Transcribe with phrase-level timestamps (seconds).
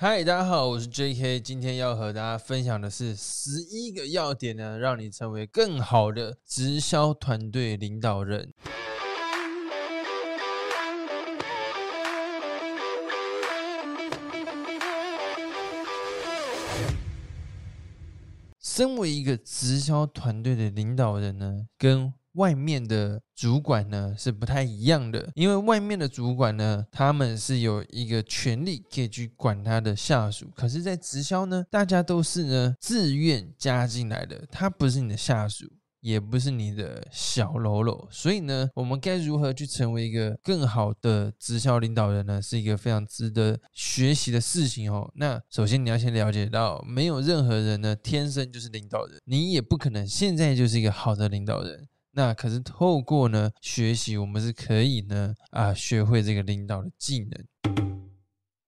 [0.00, 8.54] 嗨，大家好，我是 J.K.，今天要和大家分享的是十一个要点呢，让你成为更好的直销团队领导人。
[18.60, 35.66] 身为一个直销团队的领导人呢，跟外面的主管呢是不太一样的，因为外面的主管呢，他们是有一个权利可以去管他的下属，可是，在直销呢，大家都是呢自愿加进来的，他不是你的下属。
[36.00, 42.40] 也不是你的小喽啰，所以呢，我们该如何去成为一个更好的直销领导人呢？
[42.40, 45.10] 是一个非常值得学习的事情哦。
[45.16, 51.88] 那首先你要先了解到，没有任何人呢天生就是领导人，你也不可能现在就是一个好的领导人。
[52.18, 57.30] 那可是透过呢学习，我们是可以呢啊学会这个领导的技能。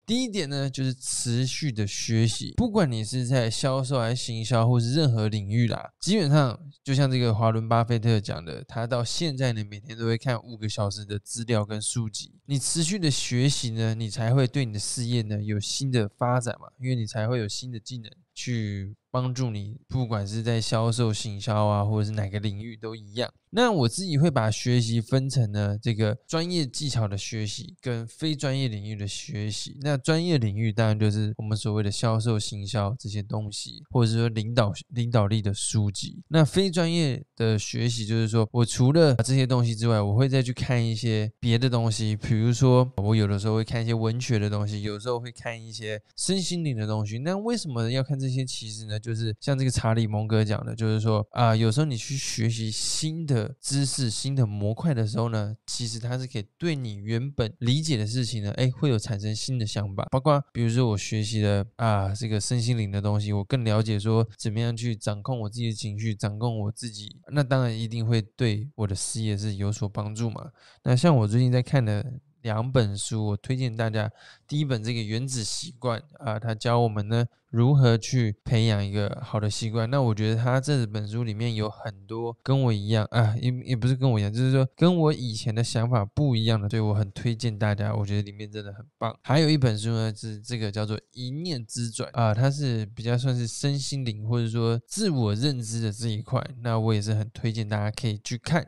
[0.06, 12.32] 第一点呢，就是持续的学习，不管你是在销售还是行销，或是任何领域啦，基本上就像这个华伦巴菲特讲的，他到现在呢，每天都会看五个小时的资料跟书籍。
[12.46, 18.94] 你持续的学习呢，你才会对你的事业呢有新的发展嘛，因为你才会有新的技能去。
[19.10, 23.32] 帮助你，不管是在销售、行销啊，或者是哪个领域都一样。
[23.52, 29.76] 那我自己会把学习分成呢，这个专业技巧的学习跟非专业领域的学习。
[29.80, 36.22] 那专业领域当然就是我们所谓的销售、行销这些东西，或者说领导领导力的书籍。
[36.28, 47.18] 那非专业的学习就是说我除了这些东西之外，我会再去看一些别的东西，比如说我有的时候会看一些文学的东西，有时候会看一些身心灵的东西。
[47.18, 48.44] 那为什么要看这些？
[48.44, 48.99] 其实呢？
[49.00, 60.06] 就是像这个查理蒙哥讲的，就是说啊，有时候你去学习新的知识、新的模块的时候呢，其实它是可以对你原本理解的事情呢，哎，会有产生新的想法。
[60.10, 70.50] 包括比如说我学习的啊，这个身心灵的东西，我更了解说怎么样去掌控我自己的情绪，掌控我自己，那当然一定会对我的事业是有所帮助嘛。
[70.84, 72.20] 那像我最近在看的。
[72.42, 74.10] 两本书，我推荐大家。
[74.48, 79.90] 第一本这个《原子习惯》啊，它教我们呢如何去培养一个好的习惯。
[79.90, 87.94] 那我觉得他这本书里面有很多跟我一样啊，也也不是跟我一样，就是说跟我以前的想法不一样的，所以我很推荐大家。
[87.94, 89.14] 我觉得里面真的很棒。
[89.22, 96.40] 还有一本书呢，是这个叫做《一念之转》啊，它是比较算是身心灵或者说自我认知的这一块。
[96.62, 98.64] 那我也是很推荐大家可以去看。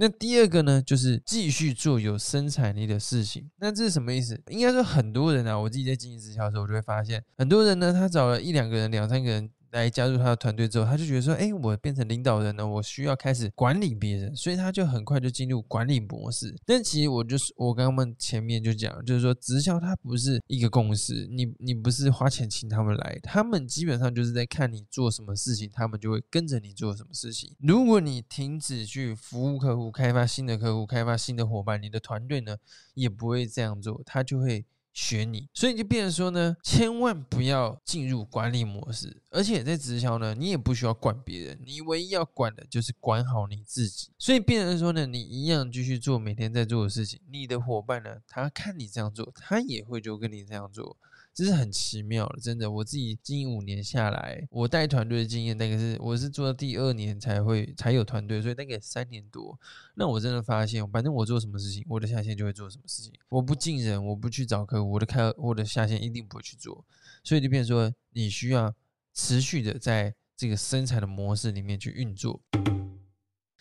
[0.00, 3.50] 那第二个呢，就是继续做有生产力的事情。
[3.58, 4.40] 那这是什么意思？
[4.48, 9.50] 应该说很多人啊，我自己在经营直销的时候，我就会发现，很多人呢，他找了一两个人、两三个人。
[9.70, 16.54] 来加入他的团队之后，他就觉得说：“哎，我变成领导人了，我需要开始管理别人。”所以他就很快就进入管理模式。
[16.64, 27.54] 但其实我就是我刚刚前面就讲，就是说直销它不是一个公司，你你不是花钱请他们来，他们基本上就是在看你做什么事情，他们就会跟着你做什么事情。
[27.58, 32.56] 如果你停止去服务客户、开发新的客户、开发新的伙伴，你的团队呢
[32.94, 34.64] 也不会这样做，他就会。
[35.00, 44.10] 学你，所以就变成说呢，千万不要进入管理模式，而且在直销呢，你也不需要管别人，你唯一要管的就是管好你自己。
[44.18, 50.96] 所以变成说呢，你一样继续做每天在做的事情，你的伙伴呢，他看你这样做，他也会就跟你这样做。
[51.38, 52.68] 这是很奇妙的，真的。
[52.68, 59.56] 我自己经营五年下来，我带团队的经验大概是，我是做到第二年才会才有团队，所以大概三年多。
[59.94, 63.12] 那我真的发现，反正我做什么事情，我的下线就会做什么事情。
[63.28, 66.84] 我不进人，我不去找客户，我的开我的下线一定不会去做。
[67.22, 68.74] 所以就变说，你需要
[69.14, 72.42] 持续的在这个生产的模式里面去运作。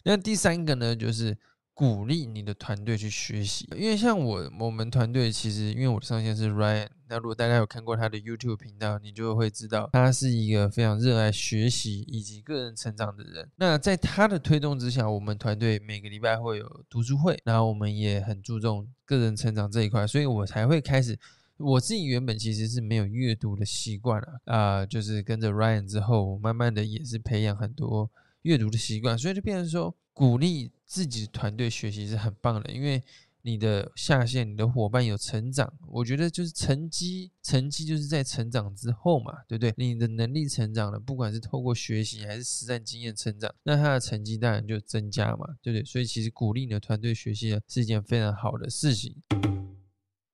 [0.04, 1.38] 那第三个呢，就是。
[1.78, 13.50] 鼓励你的团队去学习，因为像我我们团队其实，因为我的上线是 Ryan，那如果大家有看过他的 YouTube 频道，你就会知道他是一个非常热爱学习以及个人成长的人。
[13.56, 21.18] 那在他的推动之下，我们团队每个礼拜会有读书会，然后我们也很注重个人成长这一块，所以我才会开始。
[21.58, 28.10] 我自己原本其实是没有阅读的习惯啊，啊，就是跟着 Ryan 之后，我慢慢的也是培养很多
[28.44, 30.72] 阅读的习惯，所以就变成说鼓励。
[30.88, 33.04] 自己团队学习是很棒的，因为
[33.48, 39.74] 你的下线、你的伙伴有成长，我觉得就是成绩，成绩就是在成长之后嘛，对不对？
[39.78, 45.86] 你的能力成长了，不管是透过学习还是实战经验成长，那他的成绩当然就增加嘛，对不对？
[45.86, 49.16] 所以其实鼓励你的团队学习呢，是一件非常好的事情。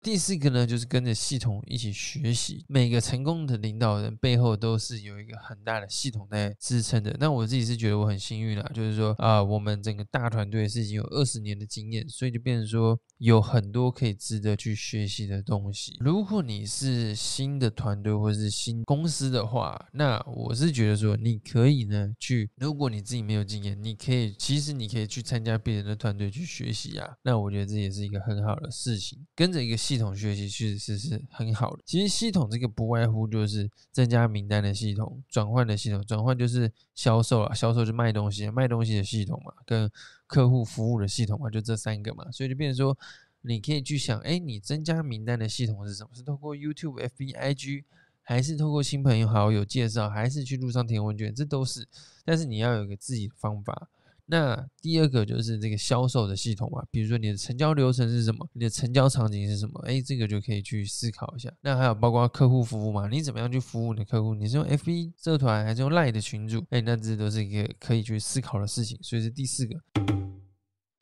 [0.03, 2.65] 第四个呢，就是跟着系统一起学习。
[2.67, 7.15] 每个成功的领导人背后都是有一个很大的系统在支撑的。
[7.17, 15.95] 那我自己是觉得我很幸运啦，就是说啊，我们整个大团队是已经有二十年的经验，所以就变成说有很多可以值得去学习的东西。
[16.01, 27.09] 如果你是新的团队或者是新公司的话，那我是觉得说你可以呢去，如果你自己没有经验，你可以其实你可以去参加别人的团队去学习啊。
[27.23, 29.93] 那我觉得这也是一个很好的事情，跟着一个系。
[29.94, 31.84] 系统学习确实是是很好的。
[31.86, 36.04] 其实系统这个不外乎就是增加名单的系统、转换的系统。
[36.04, 39.88] 转换就是销售啊，销售就卖东西，卖东西的系统嘛，跟
[40.25, 42.31] 客户服务的系统嘛，就这三个嘛。
[42.31, 42.98] 所以就变成说，
[43.42, 46.10] 你可以去想，哎，你增加名单的系统是什么？
[46.16, 47.84] 是透过 YouTube、FB、IG，
[48.24, 51.36] 还是透过新朋友好友介绍，还是去路上填问卷？
[51.36, 51.88] 这都是。
[52.25, 53.88] 但是你要有个自己的方法。
[54.25, 61.51] 那第二个就是这个销售的系统嘛，比如说你的成交流程是什么，你的成交场景是什么，哎，这个就可以去思考一下。
[61.61, 64.33] 那还有包括客户服务嘛，你怎么样去服务你的客户？
[64.33, 66.63] 你是用 FB 社团还是用 Line 的群组？
[66.69, 68.97] 哎，那这都是一个可以去思考的事情。
[69.01, 69.75] 所以是第四个。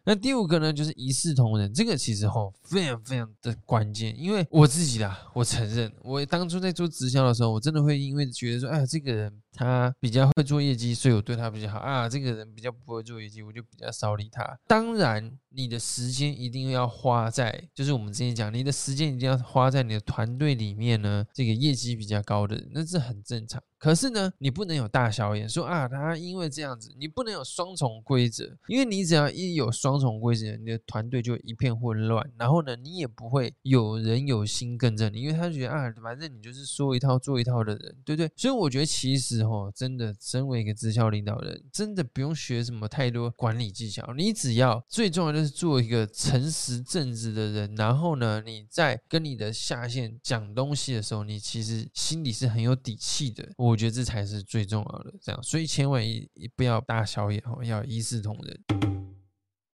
[0.03, 9.41] 那第五个呢，就是一视同仁，这个其实吼非常非常的关键，因为我自己啦，我承认，我当初在做直销的时候，我真的会因为觉得说，哎，这个人。
[9.53, 12.07] 他比较会做业绩，所以我对他比较好啊。
[12.07, 14.57] 这个人比较不会做业绩，我就比较少理他。
[14.65, 21.25] 当然，你的时间一定要花在，就是我们之前讲，你的时间一定要花在你的团队里面呢。
[21.33, 23.61] 这个业绩比较高的，那是很正常。
[23.77, 32.25] 可是呢，你不能有大小眼，说啊，他因为这样子，你不能有双重规则，因为你只要一有双双重规则，你的团队就一片混乱。
[32.37, 38.31] 然后呢，你也不会有人有心跟着你，因为他觉得啊，反正你就是说一套做一套的人，对不对？
[38.35, 39.41] 所以我觉得其实。
[39.51, 47.75] 哦，真的，身为一个直销领导人，真的不用学什么太多管理技巧，你只要最重要就是做一个诚实正直的人。
[47.75, 53.49] 然后呢，你在跟你的下线讲东西的时候，你其实心里是很有底气的。
[53.57, 55.13] 我觉得这才是最重要的。
[55.21, 58.90] 这样，所以千万一不要大小眼哦，要一视同仁。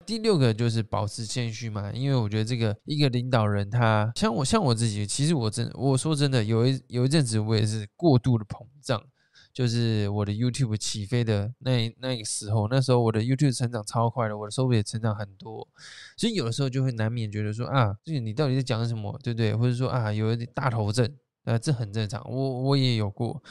[0.07, 9.03] 第六个就是保持谦虚嘛，因为我觉得这个一个领导人，他像我像我自己，其实我真我说真的，有一有一阵子我也是过度的膨胀。
[9.53, 15.67] 就是我的 YouTube 起飞的那那个时候，那时候我的 YouTube 成长超快的，我的收入也成长很多，
[16.15, 19.55] 所以有的时候就会难免觉得说啊，这个你到底在讲什么，对不对？
[19.55, 21.11] 或者说啊，有一点大头症，
[21.45, 23.41] 呃，这很正常，我我也有过。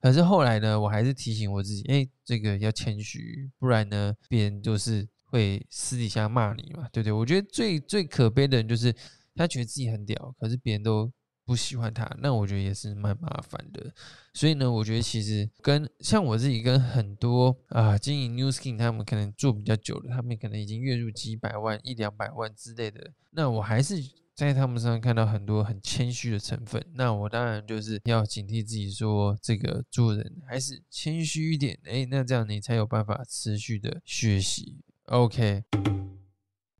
[0.00, 7.12] 可是后来呢，我还是提醒我自己，哎，这个要谦虚，不然呢，别人就是会私底下骂你嘛，对不对？
[7.12, 8.94] 我觉得最最可悲的人就是
[9.34, 11.12] 他觉得自己很屌，可是别人都。
[11.46, 13.92] 不喜欢他，那我觉得也是蛮麻烦的。
[14.32, 23.10] 所以呢，我觉得其实跟像我自己跟很多啊经营 New Skin 他们可能做比较久了，他们可能已经月入几百万、一两百万之类的。
[23.30, 23.96] 那我还是
[24.32, 26.86] 在他们身上看到很多很谦虚的成分。
[26.94, 31.76] 那我当然就是要警惕自己，说这个做人还是谦虚一点。
[31.82, 34.84] 哎，那这样你才有办法持续的学习。
[35.10, 35.64] OK。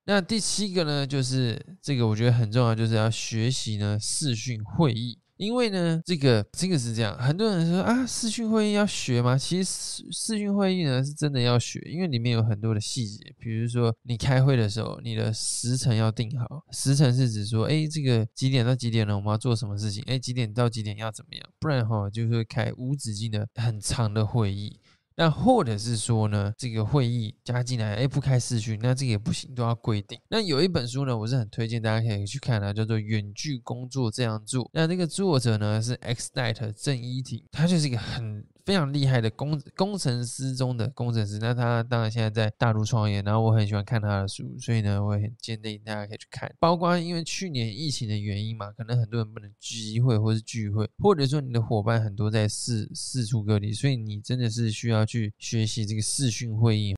[0.05, 5.19] 那第七个呢，就是这个我觉得很重要，就是要学习呢视讯会议。
[5.37, 9.39] 因为呢，这个这个是这样，很多人说啊，视讯会议要学吗？
[9.39, 19.17] 其实视视讯会议呢是真的要学，因为里面有很多的细节，比如说你开会的时候，你的时辰要定好，时辰是指说，哎，这个几点到几点呢？
[19.17, 20.05] 我们要做什么事情？
[20.07, 21.43] 哎，几点到几点要怎么样？
[21.59, 24.79] 不然哈，就会开无止境的很长的会议。
[25.21, 30.19] 那或者是说呢，这个会议加进来，哎，不开视讯，那这个也不行，都要规定。
[30.31, 34.65] 那有一本书呢，我是很推荐大家可以去看的，叫做《远距工作这样做》。
[34.73, 38.47] 那这个作者呢是 X Night 郑一婷，他就是一个很。
[38.71, 46.49] 非常厉害的工工程师中的工程师，那他当然现在在大陆创业，然后我很喜欢看他的书，所以呢，我也很建议大家可以去看。
[46.61, 56.95] 包括因为去年疫情的原因嘛，可能很多人不能聚会或是聚会，或者说你的伙伴很多在四四处隔离，所以你真的是需要去学习这个视讯会议。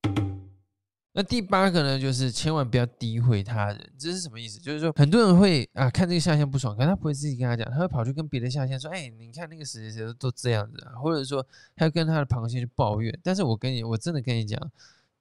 [1.15, 4.59] 那第八个呢，就是千万不要诋毁他人，这是什么意思？
[4.59, 13.17] 就是说很多人会啊看这个下线不爽，可他不会自己跟他讲，他会跑去跟别的下线说：“哎，你看那个谁谁谁都这样子啊。”或者说他跟他的螃蟹去抱怨。
[13.23, 14.59] 但是我跟你，我真的跟你讲，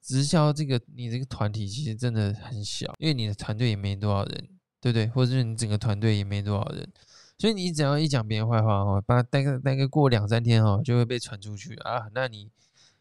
[0.00, 4.48] 直销这个你这个团体其实真的很小，因为你的团队也没多少人，
[4.80, 5.08] 对不对？
[5.08, 6.88] 或者是你整个团队也没多少人，
[7.36, 12.08] 所以你只要一讲别人坏话哦，把大概大概过两三天哦，就会被传出去啊。
[12.14, 12.48] 那你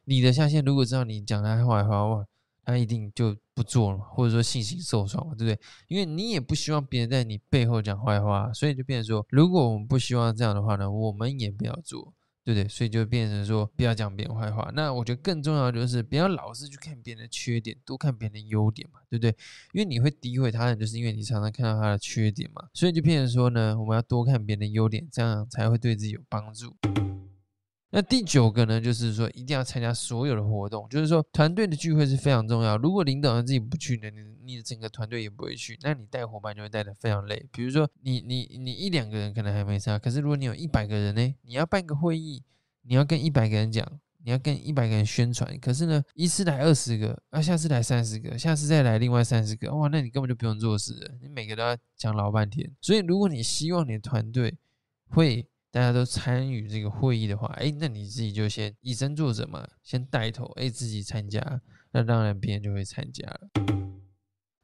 [0.04, 2.26] 你的下线如果知道你讲他坏话哇。
[2.64, 5.60] 他一定就不做了，或者说信心受创嘛，对不对？
[5.88, 12.14] 因为你也不希望别人在你背后讲坏话，所以就变成说，如果我们不希望这样的话呢，我们也不要做。
[12.44, 12.68] 对不对？
[12.68, 14.72] 所以就变成说不要讲别人坏话。
[14.74, 19.30] 那我觉得更重要的就是不要老是去看别人的缺点，多看别人的优点嘛，对不对？
[19.74, 22.68] 因为你会诋毁他人，就是因为你常常看到他的缺点嘛。
[22.74, 26.76] 所以就变成说呢，我们要多看别人的优点，这样才会对自己有帮助。
[27.94, 32.78] 那第九个呢，就是说一定要参加所有的活动，就是说团队的聚会是非常重要。
[32.78, 37.46] 如果领导人自己不去呢，你你的整个团队也不会去，那你带伙伴就会带的非常累。
[37.52, 42.42] 比如说你你你一两个人可能还没差，可是如果你有一百个人呢，你要办个会议，
[42.84, 43.86] 你要跟一百个人讲，
[44.24, 52.72] 你要跟一百个人宣传，可是呢一次来二十个，啊下次来三十个，下次再来另外三十个，哇，那你根本就不用做事了，你每个都要讲老半天。
[52.80, 54.58] 所以如果你希望你的团队
[55.10, 61.62] 会大家都参与这个会议的话，哎，那你自己就先以身作则嘛，先带头，哎，自己参加，
[61.92, 63.50] 那当然别人就会参加了。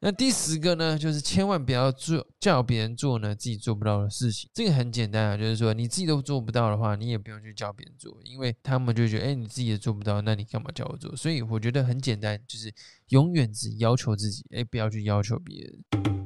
[0.00, 4.48] 那第十个呢，就是千万不要做叫别人做呢自己做不到的事情。
[4.54, 11.16] 这个很简单啊，就是说你自己都做不到的话，你也不用去叫别人做，因为他们就觉得，哎，你自己也做不到，那你干嘛叫我做？
[11.16, 12.72] 所以我觉得很简单，就是
[13.08, 16.17] 永远只要求自己，哎，不要去要求别人。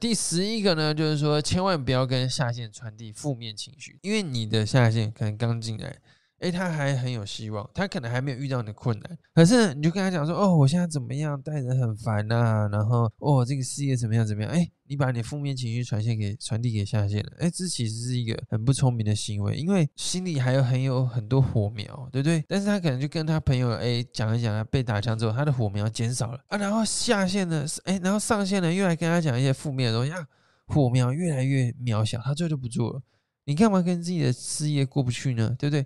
[0.00, 5.98] 第十一个呢，就是说千万不要跟下线传递负面情绪，因为你的下线可能刚进来。
[6.40, 14.50] 哎，他还很有希望，他可能还没有遇到你的困难，可是你就跟他讲说，哦，我现在怎么样，带人很烦呐，然后，哦，这个事业怎么样怎么样？
[14.50, 22.42] 哎，你把你负面情绪传线给传递给下线了，哎，这其实是一个很不聪明的行为，因为心里还有很有很多火苗，对不对？
[22.48, 30.26] 但是他可能就跟他朋友哎讲一讲啊，被打枪之后，他的火苗减少了啊，然后下线呢，哎，然后上线呢又来跟他讲一些负面的东西啊，
[30.68, 33.02] 火苗越来越渺小，他最后就不做了。
[33.44, 35.54] 你干嘛跟自己的事业过不去呢？
[35.58, 35.84] 对不对？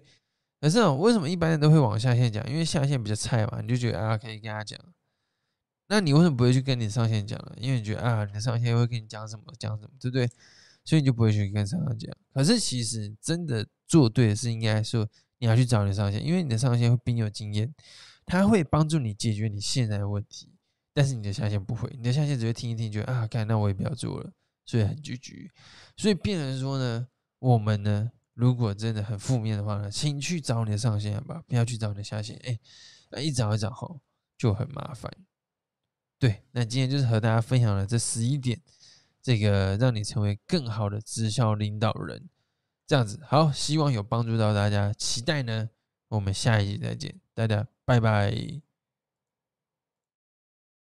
[0.64, 2.42] 可是为什么一般人都会往下线讲？
[2.48, 4.80] 因为下线比较菜嘛，你就觉得啊可以跟他讲。
[5.88, 7.54] 那你为什么不会去跟你上线讲呢？
[7.58, 10.26] 因为你觉得啊，你的上线会跟你讲什么讲什么，对不对？
[10.82, 12.16] 所以你就不会去跟上线讲。
[12.32, 15.06] 可是其实真的做对的是，应该说
[15.36, 17.74] 你要去找你的上线，因为你的上线会比你有经验，
[18.24, 20.54] 他会帮助你解决你现在的问题。
[20.94, 24.32] 但是你的下线不会，你的下线只会听一听，觉得啊，干那我也不要做了，
[24.64, 25.50] 所以很拒绝。
[25.98, 27.06] 所以变成说呢，
[27.40, 28.10] 我们呢。
[28.34, 32.36] 如果真的很负面的话呢，请去找你的上线吧，不要去找你的下线。
[32.44, 34.00] 哎，一找一找吼
[34.36, 35.10] 就很麻烦。
[36.18, 38.60] 对，那今天就是和大家分享了这十一点，
[39.22, 42.28] 这个让你成为更好的直销领导人，
[42.86, 44.92] 这样子好，希望有帮助到大家。
[44.94, 45.70] 期待呢，
[46.08, 48.73] 我们下一集再见，大家拜拜。